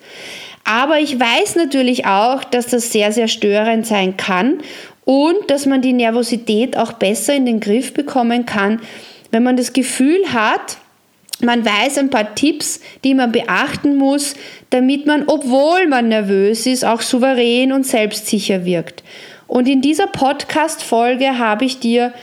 Aber 0.64 1.00
ich 1.00 1.20
weiß 1.20 1.56
natürlich 1.56 2.08
auch, 2.08 2.44
dass 2.44 2.68
das 2.68 2.92
sehr, 2.92 3.12
sehr 3.12 3.28
störend 3.28 3.86
sein 3.86 4.18
kann 4.18 4.60
und 5.06 5.50
dass 5.50 5.68
man 5.68 5.82
die 5.82 5.94
Nervosität 5.94 6.78
auch 6.78 6.94
besser 6.94 7.36
in 7.36 7.46
den 7.46 7.60
Griff 7.60 7.94
bekommen 7.94 8.48
kann, 8.48 8.82
wenn 9.32 9.44
man 9.44 9.56
das 9.56 9.74
Gefühl 9.74 10.34
hat, 10.34 10.78
man 11.42 11.66
weiß 11.66 11.98
ein 11.98 12.10
paar 12.10 12.36
Tipps, 12.36 12.82
die 13.04 13.14
man 13.14 13.32
beachten 13.32 13.96
muss, 13.96 14.36
damit 14.70 15.06
man, 15.06 15.24
obwohl 15.28 15.88
man 15.88 16.10
nervös 16.10 16.66
ist, 16.66 16.84
auch 16.84 17.02
souverän 17.02 17.72
und 17.72 17.86
selbstsicher 17.86 18.66
wirkt. 18.66 19.04
Und 19.48 19.68
in 19.68 19.82
dieser 19.82 20.08
Podcast-Folge 20.08 21.40
habe 21.40 21.66
ich 21.66 21.80
dir 21.80 22.14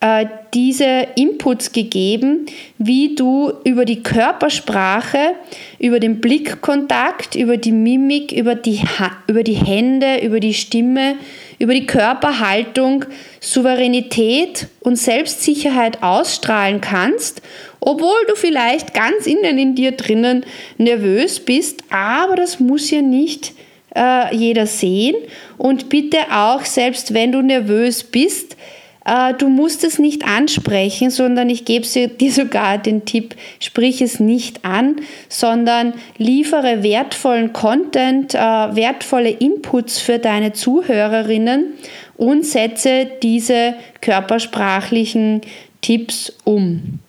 äh, 0.00 0.26
diese 0.52 1.06
Inputs 1.16 1.72
gegeben, 1.72 2.46
wie 2.76 3.14
du 3.14 3.52
über 3.64 3.86
die 3.86 4.02
Körpersprache, 4.02 5.34
über 5.78 5.98
den 5.98 6.20
Blickkontakt, 6.20 7.34
über 7.36 7.56
die 7.56 7.72
Mimik, 7.72 8.30
über 8.30 8.54
die, 8.54 8.82
über 9.26 9.42
die 9.42 9.54
Hände, 9.54 10.18
über 10.22 10.40
die 10.40 10.52
Stimme, 10.52 11.16
über 11.58 11.72
die 11.72 11.86
Körperhaltung 11.86 13.06
Souveränität 13.40 14.68
und 14.80 14.96
Selbstsicherheit 14.96 16.02
ausstrahlen 16.02 16.82
kannst 16.82 17.40
obwohl 17.84 18.24
du 18.28 18.34
vielleicht 18.34 18.94
ganz 18.94 19.26
innen 19.26 19.58
in 19.58 19.74
dir 19.74 19.92
drinnen 19.92 20.44
nervös 20.78 21.38
bist, 21.38 21.84
aber 21.90 22.34
das 22.34 22.58
muss 22.58 22.90
ja 22.90 23.02
nicht 23.02 23.52
äh, 23.94 24.34
jeder 24.34 24.66
sehen. 24.66 25.14
Und 25.58 25.90
bitte 25.90 26.18
auch, 26.32 26.64
selbst 26.64 27.12
wenn 27.12 27.32
du 27.32 27.42
nervös 27.42 28.02
bist, 28.02 28.56
äh, 29.04 29.34
du 29.34 29.50
musst 29.50 29.84
es 29.84 29.98
nicht 29.98 30.24
ansprechen, 30.24 31.10
sondern 31.10 31.50
ich 31.50 31.66
gebe 31.66 31.86
dir 31.86 32.32
sogar 32.32 32.78
den 32.78 33.04
Tipp, 33.04 33.34
sprich 33.60 34.00
es 34.00 34.18
nicht 34.18 34.64
an, 34.64 34.96
sondern 35.28 35.92
liefere 36.16 36.82
wertvollen 36.82 37.52
Content, 37.52 38.34
äh, 38.34 38.38
wertvolle 38.38 39.30
Inputs 39.30 40.00
für 40.00 40.18
deine 40.18 40.54
Zuhörerinnen 40.54 41.74
und 42.16 42.46
setze 42.46 43.08
diese 43.22 43.74
körpersprachlichen 44.00 45.42
Tipps 45.82 46.32
um. 46.44 47.00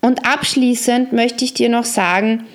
Und 0.00 0.26
abschließend 0.26 1.12
möchte 1.12 1.44
ich 1.44 1.54
dir 1.54 1.68
noch 1.68 1.84
sagen, 1.84 2.46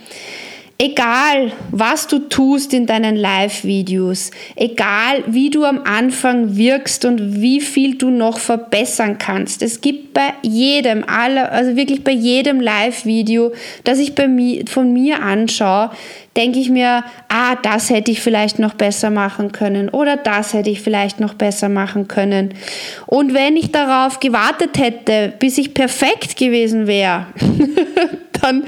Egal, 0.86 1.54
was 1.72 2.08
du 2.08 2.20
tust 2.20 2.74
in 2.74 2.86
deinen 2.86 3.16
Live-Videos, 3.16 4.32
egal 4.58 5.24
wie 5.28 5.50
du 5.50 5.64
am 5.64 5.80
Anfang 5.86 6.58
wirkst 6.58 7.06
und 7.06 7.40
wie 7.40 7.62
viel 7.62 7.96
du 7.96 8.10
noch 8.10 8.38
verbessern 8.38 9.18
kannst. 9.18 9.62
Es 9.62 9.80
gibt 9.80 10.14
bei 10.14 10.34
jedem, 10.42 11.06
also 11.08 11.78
wirklich 11.78 12.04
bei 12.04 12.12
jedem 12.12 12.60
Live-Video, 12.60 13.54
das 13.86 13.98
ich 13.98 14.14
bei 14.14 14.28
mir, 14.28 14.66
von 14.68 14.92
mir 14.92 15.24
anschaue, 15.24 15.92
denke 16.36 16.60
ich 16.60 16.70
mir, 16.70 17.06
ah, 17.30 17.56
das 17.64 17.90
hätte 17.90 18.12
ich 18.12 18.20
vielleicht 18.20 18.60
noch 18.60 18.74
besser 18.74 19.10
machen 19.10 19.54
können 19.54 19.88
oder 19.88 20.18
das 20.18 20.54
hätte 20.54 20.70
ich 20.70 20.82
vielleicht 20.82 21.22
noch 21.22 21.36
besser 21.36 21.70
machen 21.70 22.10
können. 22.10 22.56
Und 23.06 23.34
wenn 23.34 23.56
ich 23.56 23.72
darauf 23.72 24.20
gewartet 24.20 24.78
hätte, 24.78 25.32
bis 25.40 25.58
ich 25.58 25.74
perfekt 25.74 26.36
gewesen 26.36 26.88
wäre, 26.88 27.28
dann, 28.42 28.66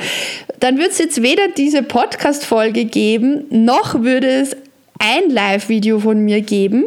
dann 0.59 0.77
würde 0.77 0.89
es 0.89 0.97
jetzt 0.97 1.21
weder 1.21 1.47
diese 1.49 1.83
Podcast-Folge 1.83 2.85
geben, 2.85 3.45
noch 3.49 4.01
würde 4.01 4.27
es 4.27 4.55
ein 4.99 5.29
Live-Video 5.29 5.99
von 5.99 6.19
mir 6.19 6.41
geben. 6.41 6.85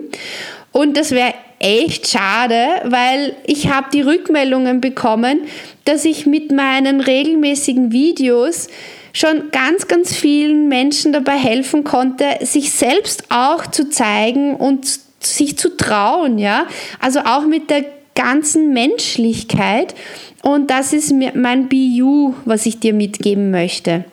Und 0.73 0.97
das 0.97 1.11
wäre 1.11 1.35
echt 1.59 2.09
schade, 2.09 2.67
weil 2.85 3.35
ich 3.45 3.69
habe 3.69 3.89
die 3.93 4.01
Rückmeldungen 4.01 4.81
bekommen, 4.81 5.41
dass 5.85 6.05
ich 6.05 6.27
mit 6.27 6.53
meinen 6.53 7.01
regelmäßigen 7.01 7.93
Videos 7.93 8.69
schon 9.13 9.51
ganz, 9.51 9.89
ganz 9.89 10.15
vielen 10.15 10.69
Menschen 10.69 11.13
dabei 11.13 11.37
helfen 11.37 11.83
konnte, 11.83 12.25
sich 12.43 12.73
selbst 12.73 13.25
auch 13.31 13.67
zu 13.67 13.91
zeigen 13.91 14.55
und 14.55 14.87
sich 15.21 15.59
zu 15.59 15.77
trauen, 15.77 16.39
ja. 16.39 16.67
Also 17.01 17.21
auch 17.21 17.45
mit 17.45 17.71
der 17.71 17.85
ganzen 18.19 18.73
Menschlichkeit. 18.75 19.95
Und 20.43 20.71
das 20.71 20.93
ist 20.93 21.13
mein 21.13 21.69
BU, 21.69 22.35
was 22.45 22.67
ich 22.67 22.81
dir 22.81 22.93
mitgeben 22.93 23.51
möchte. 23.51 24.05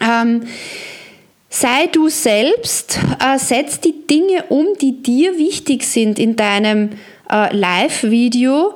Ähm, 0.00 0.42
sei 1.48 1.86
du 1.92 2.08
selbst, 2.08 2.98
äh, 3.24 3.38
setz 3.38 3.80
die 3.80 4.06
Dinge 4.06 4.44
um, 4.48 4.66
die 4.80 5.02
dir 5.02 5.38
wichtig 5.38 5.84
sind 5.84 6.18
in 6.18 6.36
deinem 6.36 6.90
äh, 7.30 7.56
Live-Video. 7.56 8.74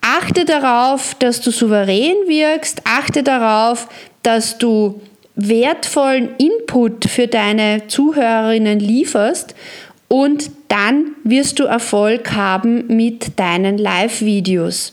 Achte 0.00 0.44
darauf, 0.44 1.14
dass 1.18 1.40
du 1.40 1.50
souverän 1.50 2.16
wirkst. 2.26 2.82
Achte 2.84 3.22
darauf, 3.22 3.88
dass 4.22 4.58
du 4.58 5.00
wertvollen 5.34 6.30
Input 6.38 7.10
für 7.10 7.26
deine 7.26 7.88
Zuhörerinnen 7.88 8.78
lieferst 8.78 9.54
und 10.08 10.50
dann 10.68 11.16
wirst 11.24 11.58
du 11.58 11.64
Erfolg 11.64 12.32
haben 12.32 12.86
mit 12.88 13.38
deinen 13.38 13.78
Live-Videos. 13.78 14.92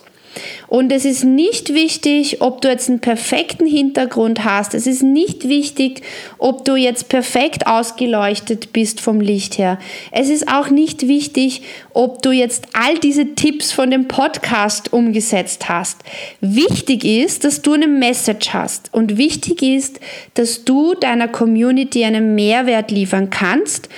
Und 0.67 0.91
es 0.91 1.03
ist 1.03 1.25
nicht 1.25 1.73
wichtig, 1.73 2.41
ob 2.41 2.61
du 2.61 2.69
jetzt 2.69 2.89
einen 2.89 3.01
perfekten 3.01 3.65
Hintergrund 3.65 4.45
hast. 4.45 4.73
Es 4.73 4.87
ist 4.87 5.03
nicht 5.03 5.49
wichtig, 5.49 6.01
ob 6.37 6.63
du 6.63 6.75
jetzt 6.75 7.09
perfekt 7.09 7.67
ausgeleuchtet 7.67 8.71
bist 8.71 9.01
vom 9.01 9.19
Licht 9.19 9.57
her. 9.57 9.77
Es 10.11 10.29
ist 10.29 10.47
auch 10.47 10.69
nicht 10.69 11.07
wichtig, 11.07 11.63
ob 11.93 12.21
du 12.21 12.31
jetzt 12.31 12.67
all 12.73 12.97
diese 12.99 13.35
Tipps 13.35 13.71
von 13.73 13.91
dem 13.91 14.07
Podcast 14.07 14.93
umgesetzt 14.93 15.67
hast. 15.67 15.99
Wichtig 16.39 17.03
ist, 17.03 17.43
dass 17.43 17.61
du 17.61 17.73
eine 17.73 17.87
Message 17.87 18.53
hast. 18.53 18.93
Und 18.93 19.17
wichtig 19.17 19.61
ist, 19.61 19.99
dass 20.35 20.63
du 20.63 20.93
deiner 20.93 21.27
Community 21.27 22.05
einen 22.05 22.35
Mehrwert 22.35 22.91
liefern 22.91 23.29
kannst 23.29 23.89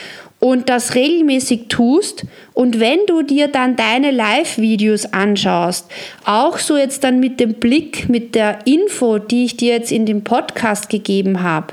und 0.43 0.67
das 0.67 0.93
regelmäßig 0.93 1.69
tust 1.69 2.25
und 2.53 2.81
wenn 2.81 3.00
du 3.07 3.21
dir 3.21 3.47
dann 3.47 3.77
deine 3.77 4.12
Live-Videos 4.12 5.13
anschaust, 5.13 5.89
auch 6.25 6.57
so 6.57 6.75
jetzt 6.75 7.05
dann 7.05 7.21
mit 7.21 7.39
dem 7.39 7.53
Blick, 7.53 8.09
mit 8.09 8.35
der 8.35 8.59
Info, 8.67 9.19
die 9.19 9.45
ich 9.45 9.55
dir 9.55 9.75
jetzt 9.75 9.89
in 9.89 10.05
dem 10.05 10.25
Podcast 10.25 10.89
gegeben 10.89 11.43
habe, 11.43 11.67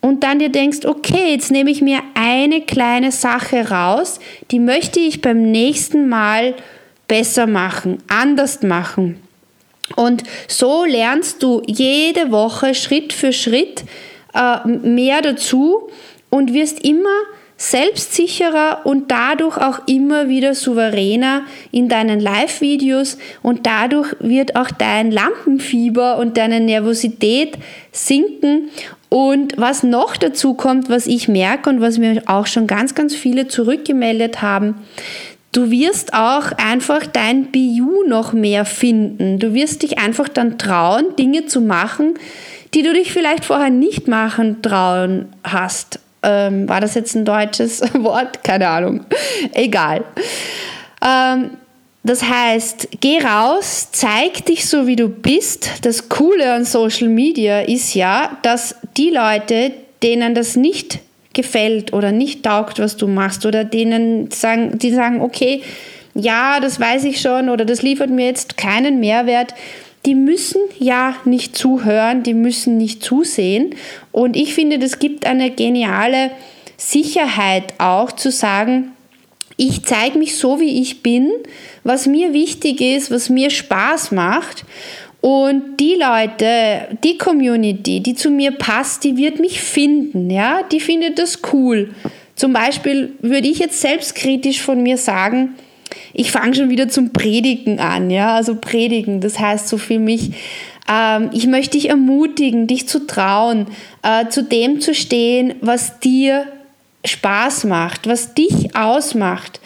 und 0.00 0.24
dann 0.24 0.40
dir 0.40 0.48
denkst, 0.48 0.84
okay, 0.84 1.30
jetzt 1.30 1.52
nehme 1.52 1.70
ich 1.70 1.80
mir 1.80 2.00
eine 2.14 2.62
kleine 2.62 3.12
Sache 3.12 3.70
raus, 3.70 4.18
die 4.50 4.58
möchte 4.58 4.98
ich 4.98 5.20
beim 5.20 5.52
nächsten 5.52 6.08
Mal 6.08 6.54
besser 7.06 7.46
machen, 7.46 7.98
anders 8.08 8.62
machen. 8.62 9.22
Und 9.94 10.24
so 10.48 10.84
lernst 10.84 11.40
du 11.44 11.62
jede 11.66 12.32
Woche 12.32 12.74
Schritt 12.74 13.12
für 13.12 13.32
Schritt 13.32 13.84
äh, 14.34 14.66
mehr 14.66 15.22
dazu 15.22 15.88
und 16.30 16.52
wirst 16.52 16.84
immer 16.84 17.08
selbstsicherer 17.56 18.80
und 18.84 19.10
dadurch 19.10 19.56
auch 19.56 19.86
immer 19.86 20.28
wieder 20.28 20.54
souveräner 20.54 21.42
in 21.70 21.88
deinen 21.88 22.18
Live-Videos 22.18 23.18
und 23.42 23.66
dadurch 23.66 24.14
wird 24.20 24.56
auch 24.56 24.70
dein 24.70 25.10
Lampenfieber 25.10 26.18
und 26.18 26.36
deine 26.36 26.60
Nervosität 26.60 27.58
sinken. 27.92 28.70
Und 29.08 29.54
was 29.58 29.82
noch 29.82 30.16
dazu 30.16 30.54
kommt, 30.54 30.88
was 30.88 31.06
ich 31.06 31.28
merke 31.28 31.68
und 31.68 31.80
was 31.80 31.98
mir 31.98 32.22
auch 32.26 32.46
schon 32.46 32.66
ganz, 32.66 32.94
ganz 32.94 33.14
viele 33.14 33.46
zurückgemeldet 33.46 34.40
haben, 34.40 34.76
Du 35.54 35.70
wirst 35.70 36.14
auch 36.14 36.50
einfach 36.52 37.06
dein 37.06 37.52
BU 37.52 38.04
noch 38.08 38.32
mehr 38.32 38.64
finden. 38.64 39.38
Du 39.38 39.52
wirst 39.52 39.82
dich 39.82 39.98
einfach 39.98 40.30
dann 40.30 40.56
trauen, 40.56 41.14
Dinge 41.18 41.44
zu 41.44 41.60
machen, 41.60 42.14
die 42.72 42.82
du 42.82 42.94
dich 42.94 43.12
vielleicht 43.12 43.44
vorher 43.44 43.68
nicht 43.68 44.08
machen 44.08 44.62
trauen 44.62 45.26
hast. 45.44 46.00
Ähm, 46.22 46.68
war 46.68 46.80
das 46.80 46.94
jetzt 46.94 47.14
ein 47.14 47.24
deutsches 47.24 47.80
Wort? 47.94 48.44
Keine 48.44 48.68
Ahnung. 48.68 49.04
Egal. 49.52 50.04
Ähm, 51.04 51.50
das 52.04 52.24
heißt, 52.24 52.88
geh 53.00 53.20
raus, 53.20 53.88
zeig 53.92 54.44
dich 54.46 54.66
so, 54.66 54.86
wie 54.86 54.96
du 54.96 55.08
bist. 55.08 55.68
Das 55.82 56.08
Coole 56.08 56.52
an 56.52 56.64
Social 56.64 57.08
Media 57.08 57.60
ist 57.60 57.94
ja, 57.94 58.38
dass 58.42 58.74
die 58.96 59.10
Leute, 59.10 59.72
denen 60.02 60.34
das 60.34 60.56
nicht 60.56 60.98
gefällt 61.32 61.92
oder 61.92 62.10
nicht 62.10 62.44
taugt, 62.44 62.80
was 62.80 62.96
du 62.96 63.06
machst, 63.06 63.46
oder 63.46 63.64
denen 63.64 64.30
sagen, 64.32 64.78
die 64.78 64.92
sagen, 64.92 65.20
okay, 65.20 65.62
ja, 66.14 66.60
das 66.60 66.78
weiß 66.78 67.04
ich 67.04 67.20
schon 67.20 67.48
oder 67.48 67.64
das 67.64 67.82
liefert 67.82 68.10
mir 68.10 68.26
jetzt 68.26 68.56
keinen 68.56 69.00
Mehrwert, 69.00 69.54
die 70.04 70.14
müssen 70.14 70.60
ja 70.78 71.16
nicht 71.24 71.56
zuhören, 71.56 72.22
die 72.22 72.34
müssen 72.34 72.76
nicht 72.76 73.02
zusehen. 73.02 73.74
Und 74.10 74.36
ich 74.36 74.54
finde, 74.54 74.78
das 74.78 74.98
gibt 74.98 75.26
eine 75.26 75.50
geniale 75.50 76.32
Sicherheit 76.76 77.74
auch 77.78 78.12
zu 78.12 78.30
sagen, 78.30 78.92
ich 79.56 79.84
zeige 79.84 80.18
mich 80.18 80.36
so, 80.36 80.58
wie 80.58 80.80
ich 80.80 81.02
bin, 81.02 81.30
was 81.84 82.06
mir 82.06 82.32
wichtig 82.32 82.80
ist, 82.80 83.10
was 83.10 83.28
mir 83.28 83.50
Spaß 83.50 84.10
macht. 84.10 84.64
Und 85.20 85.76
die 85.78 85.94
Leute, 85.94 86.98
die 87.04 87.16
Community, 87.16 88.00
die 88.00 88.14
zu 88.14 88.30
mir 88.30 88.50
passt, 88.50 89.04
die 89.04 89.16
wird 89.16 89.38
mich 89.38 89.60
finden, 89.60 90.30
ja, 90.30 90.62
die 90.64 90.80
findet 90.80 91.20
das 91.20 91.38
cool. 91.52 91.94
Zum 92.34 92.52
Beispiel 92.52 93.12
würde 93.20 93.46
ich 93.46 93.60
jetzt 93.60 93.80
selbstkritisch 93.80 94.60
von 94.60 94.82
mir 94.82 94.96
sagen, 94.96 95.54
ich 96.12 96.30
fange 96.30 96.54
schon 96.54 96.70
wieder 96.70 96.88
zum 96.88 97.12
Predigen 97.12 97.80
an, 97.80 98.10
ja, 98.10 98.34
also 98.34 98.56
predigen, 98.56 99.20
das 99.20 99.38
heißt 99.38 99.68
so 99.68 99.78
für 99.78 99.98
mich, 99.98 100.32
ähm, 100.90 101.30
ich 101.32 101.46
möchte 101.46 101.78
dich 101.78 101.88
ermutigen, 101.88 102.66
dich 102.66 102.88
zu 102.88 103.06
trauen, 103.06 103.66
äh, 104.02 104.28
zu 104.28 104.42
dem 104.42 104.80
zu 104.80 104.94
stehen, 104.94 105.54
was 105.60 106.00
dir 106.00 106.46
Spaß 107.04 107.64
macht, 107.64 108.06
was 108.06 108.34
dich 108.34 108.76
ausmacht. 108.76 109.60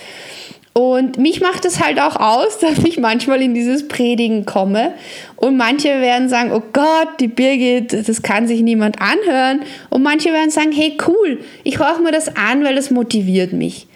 Und 0.72 1.16
mich 1.16 1.40
macht 1.40 1.64
es 1.64 1.82
halt 1.82 1.98
auch 1.98 2.16
aus, 2.16 2.58
dass 2.60 2.78
ich 2.84 2.98
manchmal 2.98 3.40
in 3.40 3.54
dieses 3.54 3.88
Predigen 3.88 4.44
komme. 4.44 4.92
Und 5.36 5.56
manche 5.56 5.88
werden 5.88 6.28
sagen, 6.28 6.52
oh 6.52 6.62
Gott, 6.72 7.08
die 7.18 7.28
Birgit, 7.28 8.08
das 8.08 8.20
kann 8.20 8.46
sich 8.46 8.60
niemand 8.60 8.98
anhören. 9.00 9.62
Und 9.88 10.02
manche 10.02 10.32
werden 10.32 10.50
sagen, 10.50 10.72
hey 10.72 10.98
cool, 11.06 11.40
ich 11.64 11.78
höre 11.78 11.98
mir 12.00 12.12
das 12.12 12.36
an, 12.36 12.62
weil 12.62 12.74
das 12.74 12.90
motiviert 12.90 13.54
mich. 13.54 13.86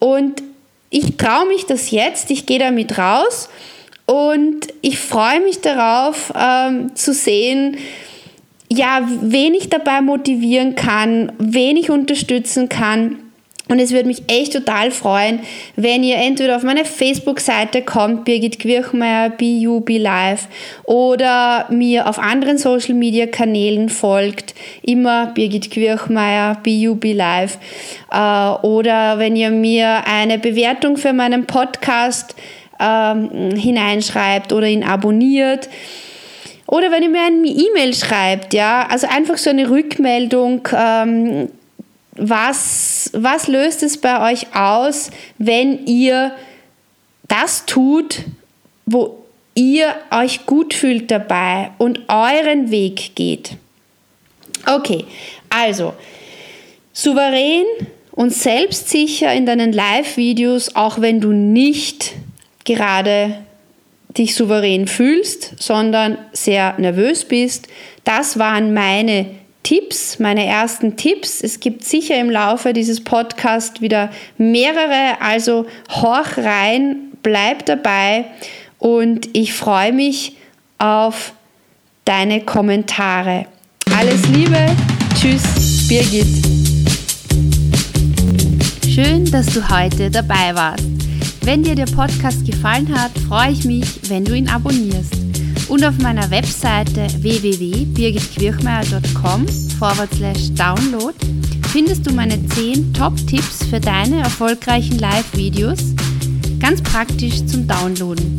Und 0.00 0.42
ich 0.94 1.16
traue 1.16 1.46
mich 1.46 1.66
das 1.66 1.90
jetzt, 1.90 2.30
ich 2.30 2.46
gehe 2.46 2.60
damit 2.60 2.96
raus 2.96 3.48
und 4.06 4.68
ich 4.80 4.96
freue 5.00 5.40
mich 5.40 5.60
darauf 5.60 6.32
ähm, 6.36 6.94
zu 6.94 7.12
sehen, 7.12 7.78
ja, 8.70 9.00
wen 9.20 9.54
ich 9.54 9.68
dabei 9.68 10.00
motivieren 10.00 10.76
kann, 10.76 11.32
wen 11.38 11.76
ich 11.76 11.90
unterstützen 11.90 12.68
kann 12.68 13.23
und 13.68 13.78
es 13.78 13.92
würde 13.92 14.06
mich 14.06 14.22
echt 14.28 14.52
total 14.52 14.90
freuen, 14.90 15.40
wenn 15.74 16.02
ihr 16.02 16.16
entweder 16.16 16.56
auf 16.56 16.62
meine 16.62 16.84
Facebook-Seite 16.84 17.80
kommt, 17.80 18.26
Birgit 18.26 18.58
Quirchmeier, 18.58 19.30
BUB 19.30 19.88
Live, 19.98 20.48
oder 20.84 21.66
mir 21.70 22.06
auf 22.06 22.18
anderen 22.18 22.58
Social-Media-Kanälen 22.58 23.88
folgt, 23.88 24.54
immer 24.82 25.28
Birgit 25.28 25.70
Quirchmeier, 25.70 26.58
BUB 26.62 27.04
Live, 27.14 27.58
äh, 28.12 28.66
oder 28.66 29.18
wenn 29.18 29.34
ihr 29.34 29.50
mir 29.50 30.06
eine 30.06 30.38
Bewertung 30.38 30.98
für 30.98 31.14
meinen 31.14 31.46
Podcast 31.46 32.34
ähm, 32.78 33.56
hineinschreibt 33.56 34.52
oder 34.52 34.66
ihn 34.66 34.84
abonniert. 34.84 35.68
Oder 36.66 36.90
wenn 36.90 37.02
ihr 37.02 37.08
mir 37.10 37.22
eine 37.22 37.46
E-Mail 37.46 37.94
schreibt, 37.94 38.54
ja, 38.54 38.86
also 38.90 39.06
einfach 39.06 39.36
so 39.36 39.50
eine 39.50 39.70
Rückmeldung, 39.70 40.66
ähm, 40.76 41.48
was, 42.16 43.10
was 43.12 43.48
löst 43.48 43.82
es 43.82 44.00
bei 44.00 44.32
euch 44.32 44.54
aus, 44.54 45.10
wenn 45.38 45.86
ihr 45.86 46.32
das 47.28 47.66
tut, 47.66 48.22
wo 48.86 49.24
ihr 49.54 49.94
euch 50.10 50.46
gut 50.46 50.74
fühlt 50.74 51.10
dabei 51.10 51.70
und 51.78 52.00
euren 52.08 52.70
Weg 52.70 53.14
geht? 53.14 53.56
Okay, 54.66 55.04
Also, 55.50 55.94
souverän 56.92 57.64
und 58.12 58.32
selbstsicher 58.32 59.32
in 59.32 59.46
deinen 59.46 59.72
Live-Videos, 59.72 60.74
auch 60.74 61.00
wenn 61.00 61.20
du 61.20 61.32
nicht 61.32 62.12
gerade 62.64 63.38
dich 64.16 64.34
souverän 64.34 64.86
fühlst, 64.86 65.54
sondern 65.60 66.18
sehr 66.32 66.74
nervös 66.78 67.24
bist. 67.24 67.68
Das 68.04 68.38
waren 68.38 68.72
meine 68.74 69.26
Tipps, 69.64 70.18
meine 70.18 70.44
ersten 70.44 70.96
Tipps. 70.96 71.40
Es 71.40 71.58
gibt 71.58 71.84
sicher 71.84 72.20
im 72.20 72.30
Laufe 72.30 72.72
dieses 72.74 73.02
Podcasts 73.02 73.80
wieder 73.80 74.10
mehrere, 74.36 75.20
also 75.20 75.66
horch 75.90 76.36
rein, 76.36 77.08
bleib 77.22 77.64
dabei 77.66 78.26
und 78.78 79.28
ich 79.32 79.54
freue 79.54 79.92
mich 79.92 80.36
auf 80.78 81.32
deine 82.04 82.42
Kommentare. 82.42 83.46
Alles 83.96 84.28
Liebe, 84.28 84.76
tschüss, 85.18 85.88
Birgit. 85.88 86.26
Schön, 88.86 89.24
dass 89.30 89.46
du 89.46 89.66
heute 89.70 90.10
dabei 90.10 90.54
warst. 90.54 90.84
Wenn 91.40 91.62
dir 91.62 91.74
der 91.74 91.86
Podcast 91.86 92.44
gefallen 92.44 92.94
hat, 92.94 93.12
freue 93.28 93.52
ich 93.52 93.64
mich, 93.64 94.10
wenn 94.10 94.26
du 94.26 94.34
ihn 94.34 94.48
abonnierst. 94.48 95.23
Und 95.68 95.84
auf 95.84 95.98
meiner 95.98 96.30
Webseite 96.30 97.06
www.birgitquirchmeier.com 97.20 99.46
download 100.56 101.14
findest 101.72 102.06
du 102.06 102.12
meine 102.12 102.46
10 102.48 102.94
Top-Tipps 102.94 103.64
für 103.68 103.80
deine 103.80 104.20
erfolgreichen 104.20 104.98
Live-Videos, 104.98 105.94
ganz 106.60 106.80
praktisch 106.82 107.44
zum 107.46 107.66
Downloaden. 107.66 108.38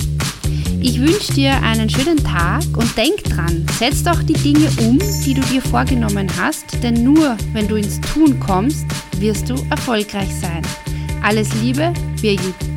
Ich 0.81 0.99
wünsche 0.99 1.33
dir 1.33 1.61
einen 1.63 1.89
schönen 1.89 2.23
Tag 2.23 2.63
und 2.77 2.95
denk 2.95 3.23
dran, 3.23 3.65
setz 3.79 4.03
doch 4.03 4.21
die 4.21 4.33
Dinge 4.33 4.69
um, 4.77 4.99
die 5.25 5.33
du 5.33 5.41
dir 5.41 5.61
vorgenommen 5.61 6.29
hast, 6.39 6.65
denn 6.83 7.03
nur 7.03 7.35
wenn 7.53 7.67
du 7.67 7.75
ins 7.75 7.99
Tun 8.01 8.39
kommst, 8.39 8.85
wirst 9.19 9.49
du 9.49 9.55
erfolgreich 9.71 10.29
sein. 10.39 10.61
Alles 11.23 11.49
Liebe, 11.61 11.91
Birgit. 12.21 12.74